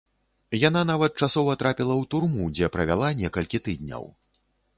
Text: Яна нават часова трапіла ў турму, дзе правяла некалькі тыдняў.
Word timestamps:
Яна 0.67 0.81
нават 0.91 1.11
часова 1.27 1.51
трапіла 1.63 1.93
ў 2.01 2.11
турму, 2.15 2.49
дзе 2.57 2.71
правяла 2.77 3.13
некалькі 3.21 3.61
тыдняў. 3.69 4.03